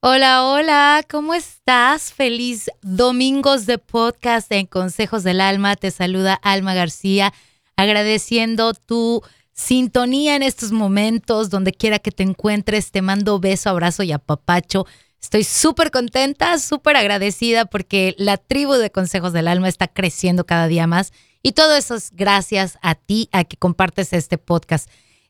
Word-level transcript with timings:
Hola, 0.00 0.44
hola, 0.44 1.04
¿cómo 1.10 1.34
estás? 1.34 2.12
Feliz 2.12 2.70
domingos 2.82 3.66
de 3.66 3.78
podcast 3.78 4.50
en 4.52 4.66
Consejos 4.66 5.24
del 5.24 5.40
Alma. 5.40 5.74
Te 5.74 5.90
saluda 5.90 6.34
Alma 6.34 6.72
García, 6.72 7.34
agradeciendo 7.74 8.74
tu 8.74 9.24
sintonía 9.52 10.36
en 10.36 10.44
estos 10.44 10.70
momentos, 10.70 11.50
donde 11.50 11.72
quiera 11.72 11.98
que 11.98 12.12
te 12.12 12.22
encuentres. 12.22 12.92
Te 12.92 13.02
mando 13.02 13.40
beso, 13.40 13.70
abrazo 13.70 14.04
y 14.04 14.12
apapacho. 14.12 14.86
Estoy 15.20 15.42
súper 15.42 15.90
contenta, 15.90 16.60
súper 16.60 16.94
agradecida 16.94 17.64
porque 17.64 18.14
la 18.18 18.36
tribu 18.36 18.74
de 18.74 18.92
Consejos 18.92 19.32
del 19.32 19.48
Alma 19.48 19.68
está 19.68 19.88
creciendo 19.88 20.46
cada 20.46 20.68
día 20.68 20.86
más. 20.86 21.12
Y 21.42 21.52
todo 21.52 21.74
eso 21.74 21.96
es 21.96 22.12
gracias 22.12 22.78
a 22.82 22.94
ti, 22.94 23.28
a 23.32 23.42
que 23.42 23.56
compartes 23.56 24.12
este 24.12 24.38
podcast. 24.38 24.88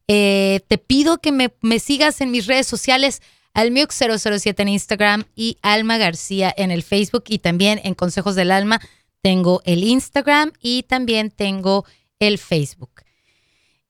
Eh, 0.08 0.60
te 0.68 0.76
pido 0.76 1.22
que 1.22 1.32
me, 1.32 1.54
me 1.62 1.78
sigas 1.78 2.20
en 2.20 2.30
mis 2.30 2.46
redes 2.46 2.66
sociales 2.66 3.22
Almiuk007 3.58 4.54
en 4.60 4.68
Instagram 4.68 5.24
y 5.34 5.58
Alma 5.62 5.98
García 5.98 6.54
en 6.56 6.70
el 6.70 6.84
Facebook 6.84 7.24
y 7.26 7.40
también 7.40 7.80
en 7.82 7.94
Consejos 7.94 8.36
del 8.36 8.52
Alma 8.52 8.80
tengo 9.20 9.62
el 9.64 9.82
Instagram 9.82 10.52
y 10.60 10.84
también 10.84 11.32
tengo 11.32 11.84
el 12.20 12.38
Facebook. 12.38 13.02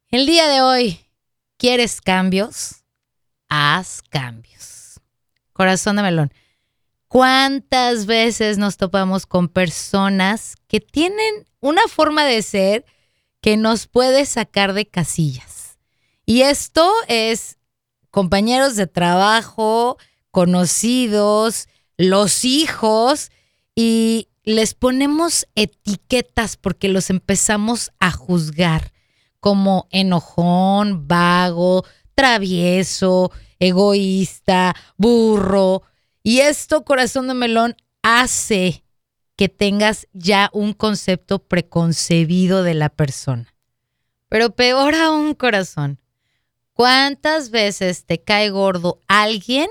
El 0.09 0.25
día 0.25 0.49
de 0.49 0.63
hoy, 0.63 1.01
¿quieres 1.59 2.01
cambios? 2.01 2.77
Haz 3.51 4.01
cambios. 4.09 5.03
Corazón 5.53 5.97
de 5.97 6.03
melón. 6.03 6.33
¿Cuántas 7.07 8.07
veces 8.07 8.57
nos 8.57 8.79
topamos 8.79 9.27
con 9.27 9.49
personas 9.49 10.55
que 10.67 10.81
tienen 10.81 11.47
una 11.61 11.83
forma 11.89 12.25
de 12.25 12.41
ser 12.41 12.87
que 13.43 13.59
nos 13.59 13.87
puede 13.87 14.25
sacar 14.25 14.73
de 14.73 14.87
casillas? 14.87 15.77
Y 16.25 16.41
esto 16.41 16.91
es 17.07 17.58
compañeros 18.11 18.77
de 18.77 18.87
trabajo, 18.87 19.99
conocidos, 20.31 21.69
los 21.97 22.45
hijos, 22.45 23.31
y 23.75 24.29
les 24.45 24.75
ponemos 24.75 25.47
etiquetas 25.55 26.57
porque 26.57 26.89
los 26.89 27.11
empezamos 27.11 27.93
a 28.01 28.11
juzgar 28.11 28.93
como 29.41 29.87
enojón, 29.91 31.07
vago, 31.07 31.85
travieso, 32.15 33.31
egoísta, 33.59 34.75
burro. 34.97 35.83
Y 36.23 36.41
esto, 36.41 36.85
corazón 36.85 37.29
de 37.29 37.35
melón, 37.35 37.77
hace 38.03 38.85
que 39.37 39.49
tengas 39.49 40.09
ya 40.13 40.51
un 40.53 40.73
concepto 40.73 41.39
preconcebido 41.39 42.63
de 42.65 42.75
la 42.75 42.89
persona. 42.89 43.55
Pero 44.29 44.51
peor 44.51 44.95
aún, 44.95 45.35
corazón, 45.35 46.01
¿Cuántas 46.79 47.51
veces 47.51 48.05
te 48.05 48.23
cae 48.23 48.51
gordo 48.51 49.01
alguien 49.09 49.69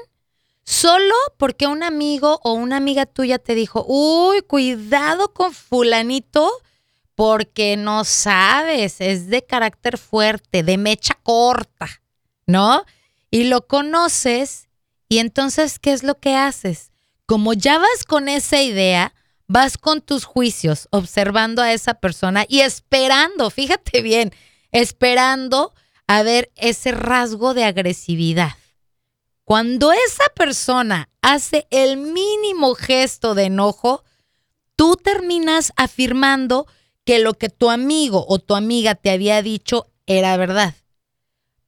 solo 0.66 1.16
porque 1.38 1.66
un 1.66 1.82
amigo 1.82 2.42
o 2.44 2.52
una 2.52 2.76
amiga 2.76 3.06
tuya 3.06 3.40
te 3.40 3.56
dijo, 3.56 3.86
uy, 3.88 4.42
cuidado 4.42 5.34
con 5.34 5.54
fulanito 5.54 6.52
porque 7.16 7.78
no 7.78 8.04
sabes, 8.04 9.00
es 9.00 9.30
de 9.30 9.42
carácter 9.42 9.98
fuerte, 9.98 10.64
de 10.64 10.78
mecha 10.78 11.18
corta, 11.24 11.88
¿no? 12.46 12.84
Y 13.32 13.46
lo 13.46 13.66
conoces 13.68 14.68
y 15.08 15.20
entonces, 15.20 15.80
¿qué 15.80 15.94
es 15.94 16.04
lo 16.04 16.16
que 16.20 16.36
haces? 16.36 16.92
Como 17.26 17.54
ya 17.54 17.78
vas 17.78 18.04
con 18.06 18.28
esa 18.28 18.62
idea, 18.62 19.14
vas 19.48 19.78
con 19.78 20.02
tus 20.02 20.26
juicios, 20.26 20.90
observando 20.92 21.62
a 21.62 21.72
esa 21.72 21.94
persona 21.94 22.46
y 22.50 22.60
esperando, 22.60 23.50
fíjate 23.50 24.02
bien, 24.02 24.34
esperando 24.74 25.74
a 26.08 26.24
ver 26.24 26.52
ese 26.56 26.92
rasgo 26.92 27.54
de 27.54 27.66
agresividad. 27.66 28.54
Cuando 29.44 29.92
esa 29.92 30.26
persona 30.36 31.10
hace 31.22 31.68
el 31.70 31.98
mínimo 31.98 32.76
gesto 32.76 33.36
de 33.36 33.46
enojo, 33.46 34.04
tú 34.76 34.96
terminas 34.96 35.72
afirmando 35.76 36.68
que 37.06 37.20
lo 37.20 37.34
que 37.34 37.50
tu 37.50 37.70
amigo 37.70 38.26
o 38.28 38.40
tu 38.40 38.56
amiga 38.56 38.96
te 38.96 39.10
había 39.10 39.42
dicho 39.42 39.88
era 40.06 40.36
verdad. 40.36 40.76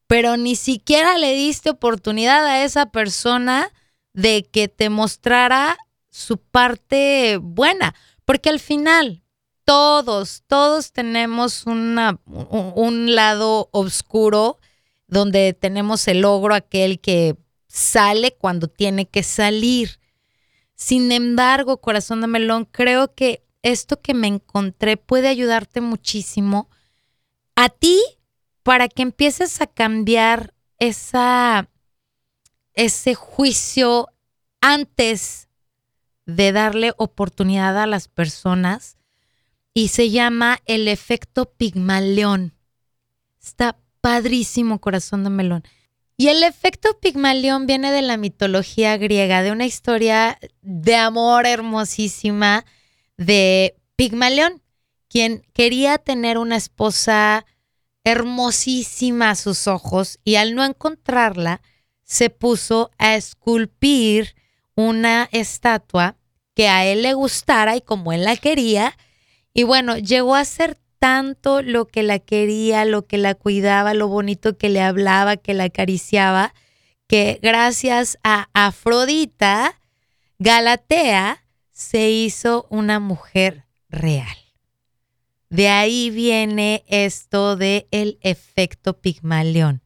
Pero 0.07 0.37
ni 0.37 0.55
siquiera 0.55 1.17
le 1.17 1.33
diste 1.33 1.69
oportunidad 1.69 2.45
a 2.45 2.63
esa 2.63 2.87
persona 2.87 3.71
de 4.13 4.43
que 4.43 4.67
te 4.67 4.89
mostrara 4.89 5.77
su 6.09 6.37
parte 6.37 7.37
buena, 7.41 7.95
porque 8.25 8.49
al 8.49 8.59
final 8.59 9.23
todos, 9.69 10.41
todos 10.47 10.93
tenemos 10.93 11.67
una, 11.67 12.19
un 12.25 13.13
lado 13.13 13.69
oscuro 13.71 14.57
donde 15.05 15.53
tenemos 15.53 16.07
el 16.07 16.21
logro 16.21 16.55
aquel 16.55 16.99
que 16.99 17.37
sale 17.67 18.35
cuando 18.35 18.67
tiene 18.67 19.05
que 19.05 19.21
salir. 19.21 19.99
Sin 20.73 21.11
embargo, 21.11 21.81
corazón 21.81 22.21
de 22.21 22.25
melón, 22.25 22.65
creo 22.65 23.13
que 23.13 23.43
esto 23.61 24.01
que 24.01 24.15
me 24.15 24.25
encontré 24.25 24.97
puede 24.97 25.27
ayudarte 25.27 25.81
muchísimo 25.81 26.67
a 27.55 27.69
ti 27.69 28.01
para 28.63 28.87
que 28.87 29.03
empieces 29.03 29.61
a 29.61 29.67
cambiar 29.67 30.55
esa, 30.79 31.69
ese 32.73 33.13
juicio 33.13 34.07
antes 34.61 35.47
de 36.25 36.53
darle 36.53 36.91
oportunidad 36.97 37.79
a 37.79 37.85
las 37.85 38.07
personas 38.07 38.95
y 39.73 39.89
se 39.89 40.09
llama 40.09 40.59
El 40.65 40.87
efecto 40.87 41.51
Pigmalión. 41.51 42.53
Está 43.41 43.77
padrísimo, 44.01 44.79
corazón 44.79 45.23
de 45.23 45.29
melón. 45.29 45.63
Y 46.17 46.27
el 46.27 46.43
efecto 46.43 46.99
Pigmalión 46.99 47.65
viene 47.65 47.91
de 47.91 48.01
la 48.01 48.17
mitología 48.17 48.97
griega, 48.97 49.41
de 49.41 49.51
una 49.51 49.65
historia 49.65 50.37
de 50.61 50.95
amor 50.95 51.45
hermosísima 51.45 52.65
de 53.17 53.75
Pigmalión, 53.95 54.61
quien 55.07 55.45
quería 55.53 55.97
tener 55.97 56.37
una 56.37 56.55
esposa 56.57 57.45
hermosísima 58.03 59.31
a 59.31 59.35
sus 59.35 59.67
ojos 59.67 60.19
y 60.23 60.35
al 60.35 60.55
no 60.55 60.63
encontrarla, 60.63 61.61
se 62.03 62.29
puso 62.29 62.91
a 62.97 63.15
esculpir 63.15 64.35
una 64.75 65.29
estatua 65.31 66.15
que 66.55 66.67
a 66.67 66.85
él 66.85 67.03
le 67.03 67.13
gustara 67.13 67.75
y 67.75 67.81
como 67.81 68.11
él 68.13 68.23
la 68.23 68.35
quería, 68.35 68.97
y 69.59 69.63
bueno, 69.63 69.97
llegó 69.97 70.35
a 70.35 70.45
ser 70.45 70.77
tanto 70.99 71.61
lo 71.61 71.85
que 71.85 72.01
la 72.01 72.19
quería, 72.19 72.85
lo 72.85 73.07
que 73.07 73.17
la 73.17 73.35
cuidaba, 73.35 73.93
lo 73.93 74.07
bonito 74.07 74.57
que 74.57 74.69
le 74.69 74.79
hablaba, 74.79 75.35
que 75.35 75.53
la 75.53 75.65
acariciaba, 75.65 76.53
que 77.07 77.41
gracias 77.41 78.19
a 78.23 78.47
Afrodita, 78.53 79.77
Galatea 80.37 81.43
se 81.73 82.09
hizo 82.09 82.67
una 82.69 83.01
mujer 83.01 83.65
real. 83.89 84.37
De 85.49 85.67
ahí 85.67 86.09
viene 86.09 86.85
esto 86.87 87.57
de 87.57 87.89
el 87.91 88.17
efecto 88.21 89.01
Pigmalión. 89.01 89.83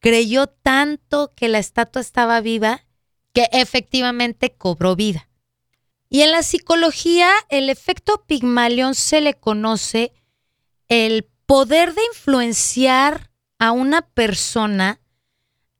Creyó 0.00 0.46
tanto 0.46 1.32
que 1.34 1.48
la 1.48 1.58
estatua 1.58 2.02
estaba 2.02 2.42
viva 2.42 2.84
que 3.32 3.48
efectivamente 3.52 4.52
cobró 4.52 4.94
vida. 4.94 5.29
Y 6.12 6.22
en 6.22 6.32
la 6.32 6.42
psicología, 6.42 7.30
el 7.48 7.70
efecto 7.70 8.24
Pigmalión 8.26 8.96
se 8.96 9.20
le 9.20 9.34
conoce 9.34 10.12
el 10.88 11.24
poder 11.46 11.94
de 11.94 12.02
influenciar 12.12 13.30
a 13.60 13.70
una 13.70 14.02
persona 14.02 15.00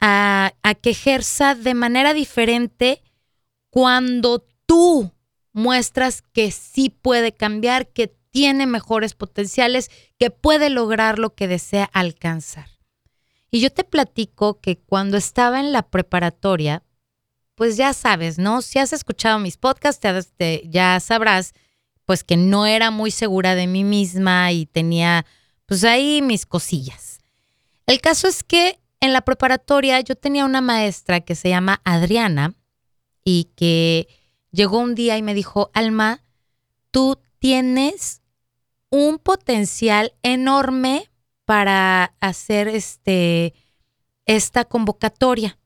a, 0.00 0.52
a, 0.62 0.74
que 0.76 0.90
ejerza 0.90 1.56
de 1.56 1.74
manera 1.74 2.14
diferente 2.14 3.02
cuando 3.70 4.46
tú 4.66 5.12
muestras 5.52 6.22
que 6.22 6.52
sí 6.52 6.90
puede 6.90 7.32
cambiar, 7.32 7.88
que 7.88 8.14
tiene 8.30 8.66
mejores 8.66 9.14
potenciales, 9.14 9.90
que 10.16 10.30
puede 10.30 10.70
lograr 10.70 11.18
lo 11.18 11.34
que 11.34 11.48
desea 11.48 11.90
alcanzar. 11.92 12.68
Y 13.50 13.60
yo 13.60 13.72
te 13.72 13.82
platico 13.82 14.60
que 14.60 14.78
cuando 14.78 15.16
estaba 15.16 15.58
en 15.58 15.72
la 15.72 15.82
preparatoria, 15.82 16.84
pues 17.60 17.76
ya 17.76 17.92
sabes, 17.92 18.38
¿no? 18.38 18.62
Si 18.62 18.78
has 18.78 18.94
escuchado 18.94 19.38
mis 19.38 19.58
podcasts, 19.58 20.00
ya 20.64 20.98
sabrás, 20.98 21.52
pues 22.06 22.24
que 22.24 22.38
no 22.38 22.64
era 22.64 22.90
muy 22.90 23.10
segura 23.10 23.54
de 23.54 23.66
mí 23.66 23.84
misma 23.84 24.50
y 24.50 24.64
tenía, 24.64 25.26
pues 25.66 25.84
ahí 25.84 26.22
mis 26.22 26.46
cosillas. 26.46 27.18
El 27.84 28.00
caso 28.00 28.28
es 28.28 28.42
que 28.42 28.80
en 29.00 29.12
la 29.12 29.20
preparatoria 29.20 30.00
yo 30.00 30.14
tenía 30.14 30.46
una 30.46 30.62
maestra 30.62 31.20
que 31.20 31.34
se 31.34 31.50
llama 31.50 31.82
Adriana 31.84 32.54
y 33.26 33.50
que 33.56 34.08
llegó 34.52 34.78
un 34.78 34.94
día 34.94 35.18
y 35.18 35.22
me 35.22 35.34
dijo, 35.34 35.70
Alma, 35.74 36.24
tú 36.90 37.18
tienes 37.40 38.22
un 38.88 39.18
potencial 39.18 40.14
enorme 40.22 41.10
para 41.44 42.14
hacer 42.20 42.68
este, 42.68 43.52
esta 44.24 44.64
convocatoria. 44.64 45.59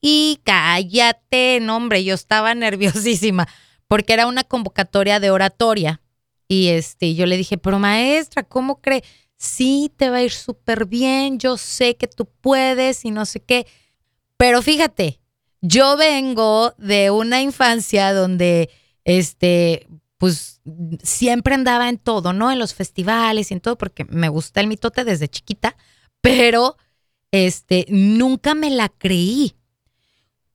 Y 0.00 0.40
cállate, 0.44 1.58
no, 1.60 1.76
hombre, 1.76 2.04
yo 2.04 2.14
estaba 2.14 2.54
nerviosísima 2.54 3.48
porque 3.90 4.12
era 4.12 4.26
una 4.28 4.44
convocatoria 4.44 5.18
de 5.18 5.30
oratoria. 5.30 6.00
Y 6.46 6.68
este, 6.68 7.14
yo 7.14 7.26
le 7.26 7.36
dije, 7.36 7.58
pero 7.58 7.78
maestra, 7.78 8.44
¿cómo 8.44 8.80
cree? 8.80 9.02
Sí, 9.36 9.92
te 9.96 10.10
va 10.10 10.18
a 10.18 10.22
ir 10.22 10.30
súper 10.30 10.86
bien, 10.86 11.38
yo 11.38 11.56
sé 11.56 11.96
que 11.96 12.06
tú 12.06 12.28
puedes 12.40 13.04
y 13.04 13.10
no 13.10 13.26
sé 13.26 13.40
qué. 13.40 13.66
Pero 14.36 14.62
fíjate, 14.62 15.20
yo 15.60 15.96
vengo 15.96 16.72
de 16.78 17.10
una 17.10 17.42
infancia 17.42 18.12
donde, 18.12 18.70
este, 19.04 19.88
pues 20.18 20.60
siempre 21.02 21.54
andaba 21.54 21.88
en 21.88 21.98
todo, 21.98 22.32
¿no? 22.32 22.50
En 22.52 22.58
los 22.58 22.74
festivales 22.74 23.50
y 23.50 23.54
en 23.54 23.60
todo, 23.60 23.76
porque 23.76 24.04
me 24.04 24.28
gusta 24.28 24.60
el 24.60 24.66
mitote 24.66 25.04
desde 25.04 25.28
chiquita, 25.28 25.76
pero 26.20 26.76
este, 27.32 27.86
nunca 27.88 28.54
me 28.54 28.70
la 28.70 28.88
creí. 28.88 29.56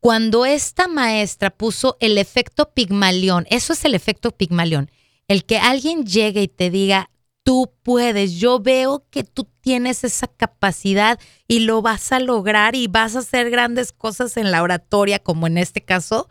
Cuando 0.05 0.45
esta 0.45 0.87
maestra 0.87 1.49
puso 1.49 1.97
el 1.99 2.19
efecto 2.19 2.69
Pigmalión, 2.75 3.47
eso 3.49 3.73
es 3.73 3.85
el 3.85 3.95
efecto 3.95 4.29
Pigmalión, 4.29 4.91
el 5.27 5.45
que 5.45 5.57
alguien 5.57 6.05
llegue 6.05 6.43
y 6.43 6.47
te 6.47 6.69
diga, 6.69 7.09
tú 7.41 7.73
puedes, 7.81 8.33
yo 8.33 8.59
veo 8.59 9.03
que 9.09 9.23
tú 9.23 9.47
tienes 9.61 10.03
esa 10.03 10.27
capacidad 10.27 11.19
y 11.47 11.61
lo 11.61 11.81
vas 11.81 12.11
a 12.11 12.19
lograr 12.19 12.75
y 12.75 12.85
vas 12.85 13.15
a 13.15 13.19
hacer 13.21 13.49
grandes 13.49 13.93
cosas 13.93 14.37
en 14.37 14.51
la 14.51 14.61
oratoria, 14.61 15.17
como 15.17 15.47
en 15.47 15.57
este 15.57 15.81
caso, 15.81 16.29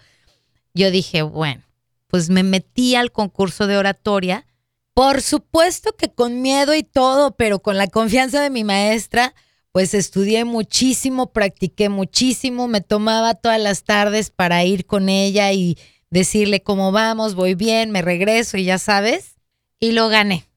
yo 0.73 0.93
dije, 0.93 1.23
bueno, 1.23 1.65
pues 2.07 2.31
me 2.31 2.45
metí 2.45 2.95
al 2.95 3.11
concurso 3.11 3.67
de 3.67 3.77
oratoria. 3.77 4.47
Por 4.95 5.21
supuesto 5.21 5.97
que 5.97 6.13
con 6.13 6.43
miedo 6.43 6.77
y 6.77 6.85
todo, 6.85 7.35
pero 7.35 7.59
con 7.59 7.77
la 7.77 7.89
confianza 7.89 8.41
de 8.41 8.51
mi 8.51 8.63
maestra, 8.63 9.35
pues 9.75 9.93
estudié 9.93 10.47
muchísimo, 10.47 11.35
practiqué 11.35 11.91
muchísimo, 11.91 12.67
me 12.67 12.81
tomaba 12.81 13.35
todas 13.35 13.61
las 13.61 13.85
tardes 13.85 14.31
para 14.31 14.65
ir 14.65 14.87
con 14.87 15.11
ella 15.11 15.53
y 15.53 15.77
decirle 16.09 16.63
cómo 16.63 16.93
vamos, 16.93 17.35
voy 17.35 17.55
bien, 17.55 17.91
me 17.91 18.01
regreso 18.01 18.57
y 18.57 18.65
ya 18.65 18.79
sabes, 18.79 19.37
y 19.79 19.93
lo 19.93 20.09
gané 20.09 20.49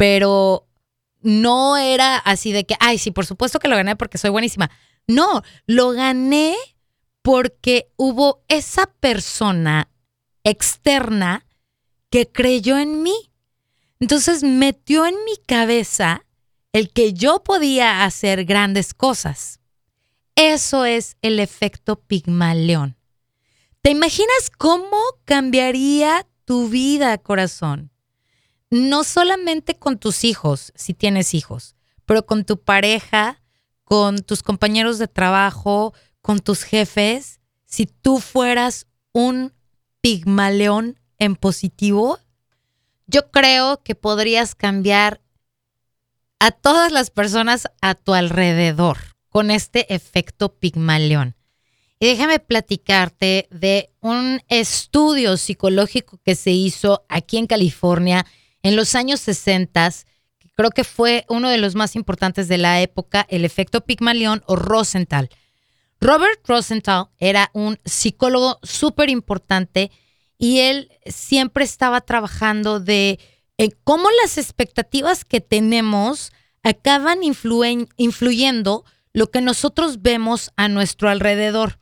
pero 0.00 0.66
no 1.20 1.76
era 1.76 2.16
así 2.16 2.52
de 2.52 2.64
que, 2.64 2.74
ay, 2.80 2.96
sí, 2.96 3.10
por 3.10 3.26
supuesto 3.26 3.58
que 3.58 3.68
lo 3.68 3.76
gané 3.76 3.96
porque 3.96 4.16
soy 4.16 4.30
buenísima. 4.30 4.70
No, 5.06 5.42
lo 5.66 5.90
gané 5.90 6.56
porque 7.20 7.92
hubo 7.98 8.42
esa 8.48 8.86
persona 8.86 9.90
externa 10.42 11.44
que 12.08 12.32
creyó 12.32 12.78
en 12.78 13.02
mí. 13.02 13.30
Entonces 13.98 14.42
metió 14.42 15.04
en 15.04 15.16
mi 15.26 15.36
cabeza 15.46 16.24
el 16.72 16.92
que 16.92 17.12
yo 17.12 17.42
podía 17.42 18.04
hacer 18.04 18.44
grandes 18.44 18.94
cosas. 18.94 19.60
Eso 20.34 20.84
es 20.84 21.16
el 21.22 21.40
efecto 21.40 22.00
Pigmaleón. 22.00 22.96
¿Te 23.82 23.90
imaginas 23.90 24.50
cómo 24.56 24.98
cambiaría 25.24 26.26
tu 26.44 26.68
vida, 26.68 27.18
corazón? 27.18 27.90
no 28.70 29.02
solamente 29.02 29.76
con 29.76 29.98
tus 29.98 30.24
hijos, 30.24 30.72
si 30.76 30.94
tienes 30.94 31.34
hijos, 31.34 31.74
pero 32.06 32.24
con 32.24 32.44
tu 32.44 32.62
pareja, 32.62 33.42
con 33.84 34.20
tus 34.20 34.42
compañeros 34.42 34.98
de 34.98 35.08
trabajo, 35.08 35.92
con 36.22 36.38
tus 36.38 36.62
jefes, 36.62 37.40
si 37.64 37.86
tú 37.86 38.20
fueras 38.20 38.86
un 39.12 39.52
pigmaleón 40.00 41.00
en 41.18 41.34
positivo, 41.34 42.18
yo 43.06 43.30
creo 43.32 43.82
que 43.82 43.96
podrías 43.96 44.54
cambiar 44.54 45.20
a 46.40 46.50
todas 46.50 46.90
las 46.90 47.10
personas 47.10 47.68
a 47.80 47.94
tu 47.94 48.14
alrededor 48.14 48.96
con 49.28 49.50
este 49.50 49.94
efecto 49.94 50.54
pigmaleón. 50.58 51.36
Y 52.00 52.06
déjame 52.06 52.40
platicarte 52.40 53.46
de 53.50 53.90
un 54.00 54.40
estudio 54.48 55.36
psicológico 55.36 56.18
que 56.24 56.34
se 56.34 56.50
hizo 56.50 57.04
aquí 57.08 57.36
en 57.36 57.46
California 57.46 58.26
en 58.62 58.74
los 58.74 58.94
años 58.94 59.20
60, 59.20 59.90
creo 60.56 60.70
que 60.70 60.84
fue 60.84 61.24
uno 61.28 61.48
de 61.48 61.58
los 61.58 61.74
más 61.74 61.94
importantes 61.96 62.48
de 62.48 62.58
la 62.58 62.80
época, 62.80 63.26
el 63.28 63.44
efecto 63.44 63.82
Pigmalión 63.82 64.42
o 64.46 64.56
Rosenthal. 64.56 65.28
Robert 66.00 66.40
Rosenthal 66.46 67.08
era 67.18 67.50
un 67.52 67.78
psicólogo 67.84 68.58
súper 68.62 69.10
importante 69.10 69.90
y 70.38 70.60
él 70.60 70.90
siempre 71.04 71.64
estaba 71.64 72.00
trabajando 72.00 72.80
de 72.80 73.18
cómo 73.84 74.08
las 74.22 74.38
expectativas 74.38 75.24
que 75.24 75.42
tenemos 75.42 76.32
acaban 76.62 77.20
influyendo 77.22 78.84
lo 79.12 79.30
que 79.30 79.40
nosotros 79.40 80.02
vemos 80.02 80.50
a 80.56 80.68
nuestro 80.68 81.08
alrededor. 81.08 81.78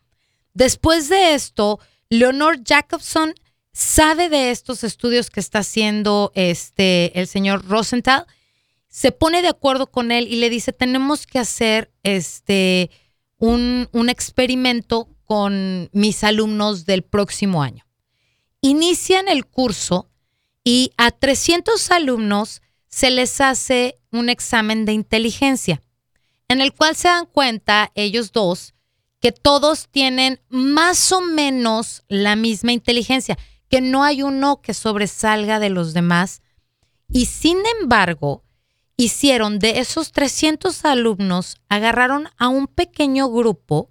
Después 0.54 1.08
de 1.08 1.34
esto, 1.34 1.78
Leonor 2.08 2.64
Jacobson 2.64 3.34
sabe 3.72 4.28
de 4.28 4.50
estos 4.50 4.82
estudios 4.82 5.30
que 5.30 5.40
está 5.40 5.60
haciendo 5.60 6.32
este, 6.34 7.18
el 7.18 7.28
señor 7.28 7.64
Rosenthal, 7.68 8.26
se 8.88 9.12
pone 9.12 9.42
de 9.42 9.48
acuerdo 9.48 9.86
con 9.88 10.10
él 10.10 10.26
y 10.28 10.36
le 10.36 10.50
dice, 10.50 10.72
tenemos 10.72 11.26
que 11.26 11.38
hacer 11.38 11.92
este, 12.02 12.90
un, 13.36 13.88
un 13.92 14.08
experimento 14.08 15.08
con 15.24 15.90
mis 15.92 16.24
alumnos 16.24 16.86
del 16.86 17.04
próximo 17.04 17.62
año. 17.62 17.84
Inician 18.62 19.28
el 19.28 19.46
curso 19.46 20.10
y 20.70 20.92
a 20.98 21.12
300 21.12 21.90
alumnos 21.92 22.60
se 22.88 23.10
les 23.10 23.40
hace 23.40 23.98
un 24.12 24.28
examen 24.28 24.84
de 24.84 24.92
inteligencia, 24.92 25.82
en 26.46 26.60
el 26.60 26.74
cual 26.74 26.94
se 26.94 27.08
dan 27.08 27.24
cuenta 27.24 27.90
ellos 27.94 28.32
dos 28.32 28.74
que 29.18 29.32
todos 29.32 29.88
tienen 29.88 30.42
más 30.50 31.10
o 31.10 31.22
menos 31.22 32.04
la 32.08 32.36
misma 32.36 32.72
inteligencia 32.72 33.38
que 33.70 33.80
no 33.80 34.04
hay 34.04 34.22
uno 34.22 34.60
que 34.60 34.74
sobresalga 34.74 35.58
de 35.58 35.70
los 35.70 35.94
demás. 35.94 36.42
Y 37.10 37.24
sin 37.24 37.56
embargo, 37.80 38.44
hicieron 38.98 39.58
de 39.58 39.78
esos 39.78 40.12
300 40.12 40.84
alumnos, 40.84 41.56
agarraron 41.70 42.28
a 42.36 42.48
un 42.48 42.66
pequeño 42.66 43.30
grupo 43.30 43.90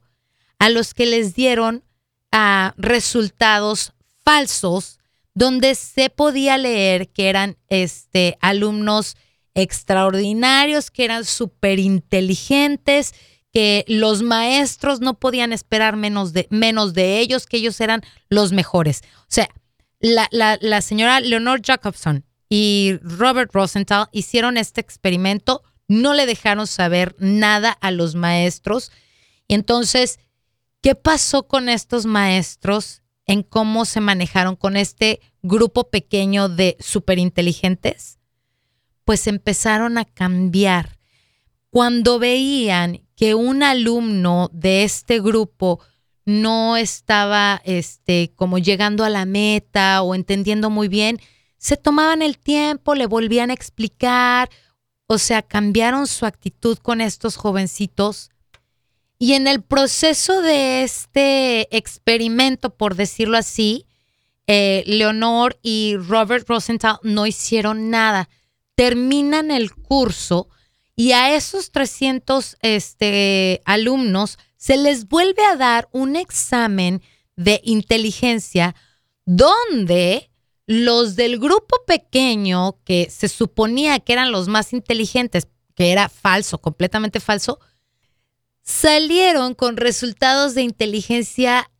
a 0.60 0.70
los 0.70 0.94
que 0.94 1.08
les 1.08 1.34
dieron 1.34 1.84
ah, 2.32 2.76
resultados 2.78 3.94
falsos 4.24 5.00
donde 5.38 5.76
se 5.76 6.10
podía 6.10 6.58
leer 6.58 7.10
que 7.10 7.30
eran 7.30 7.58
este, 7.70 8.40
alumnos 8.42 9.18
extraordinarios, 9.54 10.90
que 10.90 11.06
eran 11.06 11.26
súper 11.26 11.78
inteligentes, 11.78 13.14
que 13.54 13.86
los 13.88 14.24
maestros 14.24 15.00
no 15.00 15.20
podían 15.20 15.54
esperar 15.54 15.96
menos 15.96 16.34
de, 16.34 16.48
menos 16.50 16.96
de 16.96 17.20
ellos, 17.20 17.46
que 17.46 17.58
ellos 17.58 17.80
eran 17.82 18.02
los 18.30 18.52
mejores. 18.52 19.04
O 19.22 19.28
sea, 19.28 19.48
la, 20.00 20.82
señora 20.82 21.20
Leonor 21.20 21.62
Jacobson 21.64 22.26
y 22.50 22.98
Robert 23.04 23.52
Rosenthal 23.54 24.08
hicieron 24.12 24.58
este 24.58 24.82
experimento, 24.82 25.62
no 25.88 26.16
le 26.16 26.26
dejaron 26.26 26.66
saber 26.66 27.16
nada 27.20 27.78
a 27.80 27.92
los 27.92 28.16
maestros. 28.16 28.92
Y 29.48 29.54
entonces, 29.54 30.18
¿qué 30.82 30.96
pasó 30.96 31.48
con 31.48 31.70
estos 31.70 32.08
maestros 32.08 33.04
en 33.28 33.44
cómo 33.44 33.86
se 33.86 34.02
manejaron 34.02 34.56
con 34.56 34.78
este 34.78 35.20
grupo 35.42 35.90
pequeño 35.90 36.50
de 36.50 36.78
superinteligentes? 36.80 38.20
Pues 39.04 39.28
empezaron 39.28 39.98
a 39.98 40.06
cambiar. 40.06 40.98
Cuando 41.70 42.18
veían 42.18 43.06
que 43.16 43.36
un 43.36 43.62
alumno 43.62 44.50
de 44.54 44.84
este 44.84 45.20
grupo 45.20 45.80
no 46.26 46.76
estaba 46.76 47.62
este, 47.64 48.34
como 48.36 48.58
llegando 48.58 49.04
a 49.04 49.10
la 49.10 49.26
meta 49.26 50.02
o 50.02 50.16
entendiendo 50.16 50.70
muy 50.70 50.88
bien, 50.88 51.20
se 51.58 51.78
tomaban 51.78 52.22
el 52.22 52.38
tiempo, 52.38 52.96
le 52.96 53.06
volvían 53.06 53.50
a 53.50 53.54
explicar, 53.54 54.50
o 55.08 55.18
sea, 55.18 55.42
cambiaron 55.42 56.06
su 56.08 56.26
actitud 56.26 56.78
con 56.78 57.02
estos 57.02 57.38
jovencitos. 57.38 58.30
Y 59.20 59.34
en 59.34 59.48
el 59.48 59.64
proceso 59.64 60.42
de 60.42 60.84
este 60.84 61.76
experimento, 61.76 62.76
por 62.76 62.96
decirlo 62.96 63.38
así, 63.38 63.86
eh, 64.46 64.84
Leonor 64.86 65.60
y 65.62 65.96
Robert 65.98 66.48
Rosenthal 66.48 67.00
no 67.04 67.26
hicieron 67.26 67.90
nada. 67.90 68.30
Terminan 68.76 69.52
el 69.52 69.74
curso 69.74 70.50
y 70.96 71.12
a 71.12 71.36
esos 71.36 71.72
300 71.72 72.58
este, 72.62 73.62
alumnos 73.66 74.38
se 74.56 74.78
les 74.78 75.08
vuelve 75.08 75.44
a 75.44 75.56
dar 75.56 75.90
un 75.92 76.16
examen 76.16 77.02
de 77.36 77.62
inteligencia 77.64 78.76
donde 79.26 80.32
los 80.66 81.16
del 81.16 81.40
grupo 81.40 81.78
pequeño, 81.86 82.78
que 82.84 83.10
se 83.10 83.30
suponía 83.30 84.00
que 84.00 84.14
eran 84.14 84.32
los 84.32 84.48
más 84.48 84.74
inteligentes, 84.74 85.48
que 85.76 85.92
era 85.92 86.10
falso, 86.10 86.60
completamente 86.60 87.20
falso, 87.20 87.60
salieron 88.68 89.56
con 89.56 89.78
resultados 89.78 90.54
de 90.54 90.62
inteligencia 90.62 91.72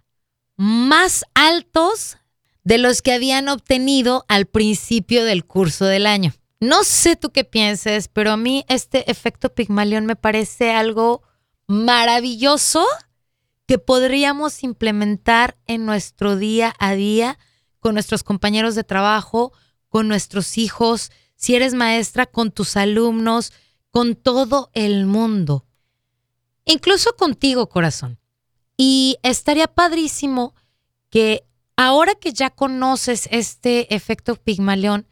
más 0.56 1.26
altos 1.34 2.18
de 2.64 2.78
los 2.78 3.02
que 3.02 3.12
habían 3.12 3.50
obtenido 3.50 4.24
al 4.30 4.46
principio 4.46 5.26
del 5.26 5.46
curso 5.46 5.84
del 5.84 6.08
año. 6.08 6.34
No 6.62 6.86
sé 6.86 7.18
tú 7.18 7.32
qué 7.32 7.44
pienses, 7.44 8.08
pero 8.08 8.32
a 8.32 8.38
mí 8.38 8.64
este 8.70 9.12
efecto 9.12 9.54
Pigmalión 9.54 10.06
me 10.06 10.16
parece 10.16 10.72
algo 10.72 11.24
maravilloso 11.68 12.86
que 13.66 13.80
podríamos 13.80 14.64
implementar 14.64 15.58
en 15.68 15.86
nuestro 15.86 16.38
día 16.38 16.74
a 16.80 16.96
día 16.96 17.38
con 17.80 17.96
nuestros 17.96 18.24
compañeros 18.24 18.76
de 18.76 18.86
trabajo, 18.86 19.52
con 19.90 20.08
nuestros 20.08 20.58
hijos, 20.58 21.12
si 21.36 21.54
eres 21.56 21.74
maestra, 21.74 22.26
con 22.26 22.52
tus 22.52 22.78
alumnos, 22.78 23.52
con 23.92 24.16
todo 24.16 24.72
el 24.74 25.06
mundo. 25.06 25.67
Incluso 26.68 27.16
contigo, 27.16 27.70
corazón. 27.70 28.20
Y 28.76 29.18
estaría 29.24 29.68
padrísimo 29.68 30.54
que 31.10 31.46
ahora 31.78 32.14
que 32.16 32.34
ya 32.34 32.50
conoces 32.50 33.30
este 33.32 33.96
efecto 33.96 34.36
pigmaleón, 34.36 35.08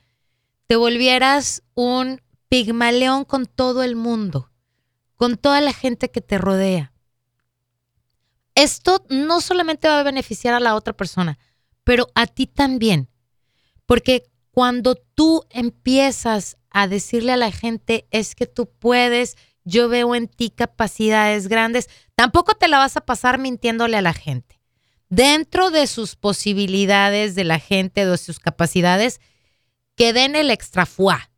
te 0.68 0.76
volvieras 0.76 1.64
un 1.74 2.22
pigmaleón 2.50 3.24
con 3.24 3.46
todo 3.46 3.84
el 3.84 3.96
mundo, 3.96 4.52
con 5.16 5.38
toda 5.38 5.62
la 5.62 5.72
gente 5.72 6.12
que 6.12 6.22
te 6.22 6.38
rodea. 6.38 6.92
Esto 8.54 9.06
no 9.10 9.40
solamente 9.40 9.88
va 9.88 10.00
a 10.00 10.04
beneficiar 10.04 10.54
a 10.54 10.60
la 10.60 10.76
otra 10.76 10.94
persona, 10.94 11.40
pero 11.86 12.08
a 12.16 12.28
ti 12.28 12.48
también. 12.48 13.10
Porque 13.86 14.30
cuando 14.52 14.96
tú 14.96 15.46
empiezas 15.50 16.58
a 16.70 16.88
decirle 16.88 17.32
a 17.32 17.38
la 17.38 17.52
gente, 17.52 18.08
es 18.12 18.36
que 18.36 18.46
tú 18.46 18.70
puedes, 18.70 19.38
yo 19.66 19.90
veo 19.90 20.16
en 20.16 20.28
ti 20.28 20.50
capacidades 20.50 21.48
grandes, 21.48 21.90
tampoco 22.16 22.54
te 22.54 22.68
la 22.68 22.78
vas 22.78 22.96
a 22.96 23.02
pasar 23.02 23.38
mintiéndole 23.38 23.98
a 23.98 24.02
la 24.02 24.14
gente. 24.14 24.62
Dentro 25.10 25.72
de 25.72 25.88
sus 25.88 26.16
posibilidades 26.16 27.36
de 27.36 27.44
la 27.44 27.60
gente, 27.60 28.06
de 28.06 28.18
sus 28.18 28.40
capacidades, 28.40 29.20
que 29.96 30.14
den 30.14 30.36
el 30.36 30.52
extra 30.52 30.86
fuá. 30.86 31.30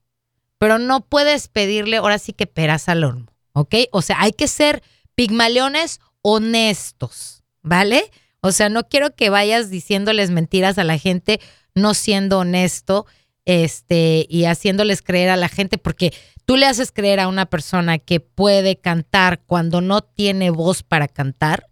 Pero 0.59 0.77
no 0.79 1.01
puedes 1.01 1.47
pedirle 1.47 1.97
ahora 1.97 2.19
sí 2.19 2.33
que 2.33 2.47
peras 2.47 2.89
al 2.89 3.03
horno, 3.03 3.27
¿ok? 3.53 3.75
O 3.91 4.01
sea, 4.01 4.21
hay 4.21 4.31
que 4.31 4.47
ser 4.47 4.83
pigmaleones 5.15 5.99
honestos, 6.21 7.43
¿vale? 7.61 8.11
O 8.41 8.51
sea, 8.51 8.69
no 8.69 8.87
quiero 8.87 9.15
que 9.15 9.29
vayas 9.29 9.69
diciéndoles 9.69 10.31
mentiras 10.31 10.77
a 10.77 10.83
la 10.83 10.97
gente 10.97 11.39
no 11.75 11.93
siendo 11.93 12.39
honesto 12.39 13.05
este, 13.45 14.25
y 14.29 14.45
haciéndoles 14.45 15.01
creer 15.01 15.29
a 15.29 15.37
la 15.37 15.47
gente, 15.47 15.77
porque 15.77 16.13
tú 16.47 16.55
le 16.55 16.65
haces 16.65 16.93
creer 16.93 17.19
a 17.19 17.27
una 17.27 17.45
persona 17.45 17.99
que 17.99 18.21
puede 18.21 18.79
cantar 18.79 19.41
cuando 19.45 19.81
no 19.81 20.01
tiene 20.01 20.49
voz 20.49 20.81
para 20.81 21.09
cantar, 21.09 21.67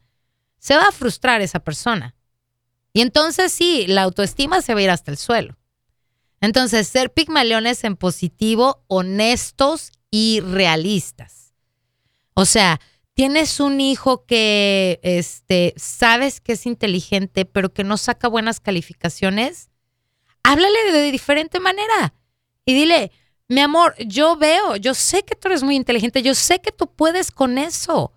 se 0.60 0.75
va 0.75 0.89
a 0.89 0.91
frustrar 0.91 1.39
esa 1.39 1.62
persona. 1.62 2.13
Y 2.91 3.00
entonces 3.00 3.53
sí, 3.53 3.88
la 3.88 4.01
autoestima 4.01 4.62
se 4.62 4.74
va 4.74 4.82
a 4.82 4.84
ir 4.84 4.89
hasta 4.89 5.12
el 5.12 5.17
suelo. 5.17 5.58
Entonces, 6.41 6.89
ser 6.89 7.13
pigmaleones 7.13 7.86
en 7.86 7.96
positivo, 7.96 8.84
honestos 8.88 9.94
y 10.12 10.41
realistas. 10.41 11.53
O 12.34 12.44
sea, 12.44 12.82
tienes 13.13 13.62
un 13.62 13.79
hijo 13.79 14.25
que 14.25 15.00
este, 15.03 15.74
sabes 15.77 16.41
que 16.41 16.53
es 16.53 16.65
inteligente, 16.65 17.46
pero 17.46 17.74
que 17.74 17.86
no 17.86 17.96
saca 17.96 18.27
buenas 18.27 18.60
calificaciones, 18.60 19.70
háblale 20.44 20.91
de 20.91 21.12
diferente 21.12 21.62
manera 21.62 22.13
y 22.65 22.74
dile, 22.74 23.12
mi 23.48 23.62
amor, 23.62 23.96
yo 24.00 24.38
veo, 24.38 24.75
yo 24.75 24.94
sé 24.94 25.24
que 25.24 25.36
tú 25.36 25.48
eres 25.48 25.64
muy 25.64 25.75
inteligente, 25.75 26.24
yo 26.24 26.34
sé 26.34 26.62
que 26.62 26.72
tú 26.72 26.88
puedes 26.88 27.32
con 27.32 27.58
eso, 27.58 28.14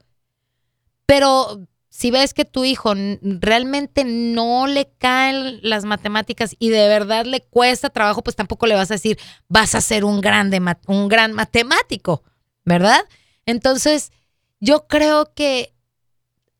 pero 1.07 1.69
si 1.91 2.11
ves 2.11 2.33
que 2.33 2.45
tu 2.45 2.65
hijo 2.65 2.95
realmente 3.23 4.05
no 4.05 4.67
le 4.67 4.91
caen 4.99 5.59
las 5.63 5.85
matemáticas 5.85 6.55
y 6.59 6.69
de 6.69 6.87
verdad 6.87 7.27
le 7.27 7.43
cuesta 7.43 7.91
trabajo, 7.91 8.23
pues 8.23 8.37
tampoco 8.37 8.67
le 8.67 8.75
vas 8.75 8.91
a 8.91 8.95
decir, 8.95 9.19
vas 9.49 9.75
a 9.75 9.81
ser 9.81 10.05
un, 10.05 10.21
grande, 10.21 10.63
un 10.87 11.09
gran 11.09 11.33
matemático, 11.33 12.23
¿verdad? 12.65 13.01
Entonces, 13.47 14.13
yo 14.61 14.87
creo 14.87 15.35
que 15.35 15.75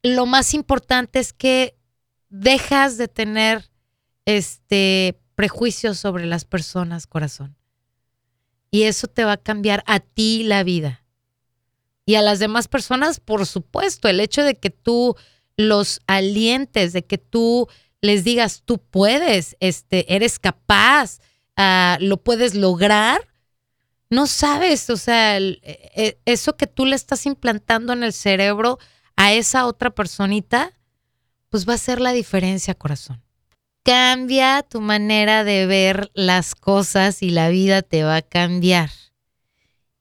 lo 0.03 0.27
más 0.27 0.55
importante 0.55 1.21
es 1.21 1.33
que 1.33 1.77
dejas 2.31 2.99
de 2.99 3.09
tener 3.09 3.71
este 4.25 5.21
prejuicios 5.35 5.99
sobre 5.99 6.27
las 6.27 6.45
personas, 6.45 7.07
corazón. 7.07 7.58
Y 8.71 8.83
eso 8.83 9.07
te 9.09 9.25
va 9.25 9.33
a 9.33 9.37
cambiar 9.43 9.83
a 9.87 10.01
ti 10.01 10.43
la 10.45 10.63
vida. 10.63 11.05
Y 12.05 12.15
a 12.15 12.23
las 12.23 12.39
demás 12.39 12.69
personas, 12.69 13.21
por 13.21 13.47
supuesto, 13.47 14.09
el 14.09 14.21
hecho 14.21 14.43
de 14.43 14.55
que 14.55 14.71
tú 14.71 15.17
los 15.57 16.01
alientes, 16.07 16.93
de 16.93 17.05
que 17.05 17.19
tú 17.19 17.69
les 18.01 18.25
digas, 18.25 18.63
tú 18.65 18.79
puedes, 18.79 19.57
este, 19.61 20.15
eres 20.15 20.39
capaz, 20.39 21.19
uh, 21.59 22.03
lo 22.03 22.19
puedes 22.19 22.55
lograr, 22.55 23.29
no 24.09 24.27
sabes, 24.27 24.89
o 24.89 24.97
sea, 24.97 25.37
el, 25.37 25.61
e, 25.63 26.19
eso 26.25 26.57
que 26.57 26.67
tú 26.67 26.87
le 26.87 26.97
estás 26.97 27.27
implantando 27.27 27.93
en 27.93 28.03
el 28.03 28.13
cerebro 28.13 28.79
a 29.17 29.33
esa 29.33 29.67
otra 29.67 29.91
personita, 29.91 30.73
pues 31.51 31.69
va 31.69 31.75
a 31.75 31.79
ser 31.79 32.01
la 32.01 32.13
diferencia, 32.13 32.75
corazón 32.75 33.23
cambia 33.89 34.63
tu 34.63 34.83
manera 34.83 35.45
de 35.45 35.65
ver 35.65 36.11
las 36.13 36.55
cosas 36.55 37.23
y 37.23 37.31
la 37.31 37.49
vida 37.49 37.81
te 37.81 38.05
va 38.05 38.17
a 38.17 38.23
cambiar. 38.23 38.91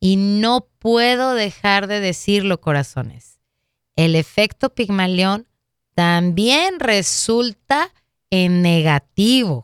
Y 0.01 0.17
no 0.17 0.67
puedo 0.77 1.34
dejar 1.34 1.88
de 1.88 2.01
decirlo, 2.01 2.60
corazones. 2.60 3.39
El 3.96 4.15
efecto 4.15 4.75
Pigmalión 4.75 5.48
también 5.96 6.82
resulta 6.82 7.94
en 8.29 8.62
negativo. 8.62 9.63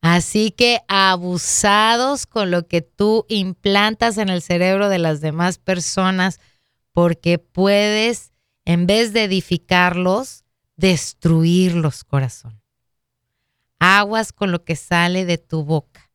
Así 0.00 0.50
que 0.50 0.80
abusados 0.88 2.24
con 2.24 2.50
lo 2.50 2.66
que 2.66 2.80
tú 2.80 3.26
implantas 3.28 4.16
en 4.16 4.30
el 4.30 4.40
cerebro 4.40 4.88
de 4.88 4.98
las 4.98 5.20
demás 5.20 5.58
personas, 5.58 6.40
porque 6.94 7.38
puedes, 7.38 8.32
en 8.64 8.86
vez 8.86 9.12
de 9.12 9.24
edificarlos, 9.24 10.45
destruirlos, 10.76 12.04
corazón. 12.04 12.60
Aguas 13.78 14.32
con 14.32 14.52
lo 14.52 14.64
que 14.64 14.76
sale 14.76 15.24
de 15.24 15.38
tu 15.38 15.64
boca. 15.64 16.10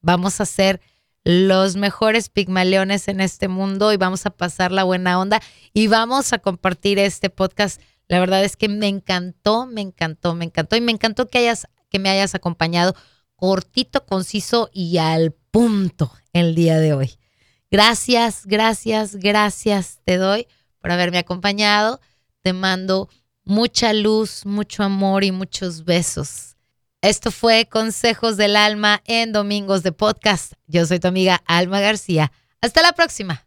Vamos 0.00 0.40
a 0.40 0.46
ser 0.46 0.80
los 1.24 1.74
mejores 1.76 2.28
pigmaleones 2.28 3.08
en 3.08 3.20
este 3.20 3.48
mundo 3.48 3.92
y 3.92 3.96
vamos 3.96 4.26
a 4.26 4.30
pasar 4.30 4.70
la 4.70 4.84
buena 4.84 5.18
onda 5.18 5.42
y 5.72 5.88
vamos 5.88 6.32
a 6.32 6.38
compartir 6.38 6.98
este 6.98 7.30
podcast. 7.30 7.80
La 8.06 8.20
verdad 8.20 8.44
es 8.44 8.56
que 8.56 8.68
me 8.68 8.86
encantó, 8.86 9.66
me 9.66 9.80
encantó, 9.80 10.34
me 10.34 10.44
encantó 10.44 10.76
y 10.76 10.80
me 10.80 10.92
encantó 10.92 11.26
que 11.28 11.38
hayas 11.38 11.66
que 11.90 11.98
me 11.98 12.10
hayas 12.10 12.34
acompañado 12.34 12.94
cortito, 13.34 14.06
conciso 14.06 14.70
y 14.72 14.98
al 14.98 15.32
punto 15.32 16.12
el 16.32 16.54
día 16.54 16.78
de 16.78 16.92
hoy. 16.92 17.18
Gracias, 17.70 18.46
gracias, 18.46 19.16
gracias 19.16 19.98
te 20.04 20.16
doy 20.16 20.46
por 20.80 20.92
haberme 20.92 21.18
acompañado. 21.18 22.00
Te 22.42 22.52
mando 22.52 23.08
mucha 23.46 23.94
luz, 23.94 24.44
mucho 24.44 24.82
amor 24.82 25.24
y 25.24 25.32
muchos 25.32 25.84
besos. 25.84 26.56
Esto 27.00 27.30
fue 27.30 27.66
Consejos 27.70 28.36
del 28.36 28.56
Alma 28.56 29.00
en 29.06 29.32
Domingos 29.32 29.82
de 29.82 29.92
Podcast. 29.92 30.54
Yo 30.66 30.84
soy 30.84 30.98
tu 30.98 31.08
amiga 31.08 31.42
Alma 31.46 31.80
García. 31.80 32.32
Hasta 32.60 32.82
la 32.82 32.92
próxima. 32.92 33.46